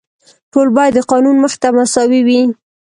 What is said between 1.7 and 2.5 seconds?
مساوي وي.